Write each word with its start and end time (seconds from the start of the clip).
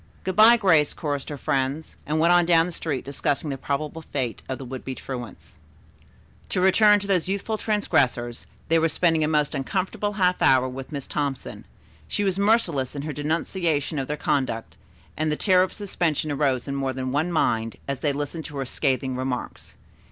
"Good 0.23 0.35
bye, 0.35 0.57
Grace," 0.57 0.95
chorused 0.95 1.29
her 1.29 1.37
friends, 1.37 1.95
and 2.07 2.19
went 2.19 2.33
on 2.33 2.47
down 2.47 2.65
the 2.65 2.71
street 2.71 3.05
discussing 3.05 3.51
the 3.51 3.57
probable 3.59 4.01
fate 4.01 4.41
of 4.49 4.57
the 4.57 4.65
would 4.65 4.83
be 4.83 4.95
truants. 4.95 5.59
To 6.49 6.59
return 6.59 6.99
to 7.01 7.05
those 7.05 7.27
youthful 7.27 7.59
transgressors. 7.59 8.47
They 8.67 8.79
were 8.79 8.89
spending 8.89 9.23
a 9.23 9.27
most 9.27 9.53
uncomfortable 9.53 10.13
half 10.13 10.41
hour 10.41 10.67
with 10.67 10.91
Miss 10.91 11.05
Thompson. 11.05 11.65
She 12.07 12.23
was 12.23 12.39
merciless 12.39 12.95
in 12.95 13.03
her 13.03 13.13
denunciation 13.13 13.99
of 13.99 14.07
their 14.07 14.17
conduct, 14.17 14.75
and 15.15 15.31
the 15.31 15.35
terror 15.35 15.61
of 15.61 15.71
suspension 15.71 16.31
arose 16.31 16.67
in 16.67 16.73
more 16.73 16.93
than 16.93 17.11
one 17.11 17.31
mind, 17.31 17.75
as 17.87 17.99
they 17.99 18.11
listened 18.11 18.45
to 18.45 18.57
her 18.57 18.65
scathing 18.65 19.15
remarks. 19.15 19.75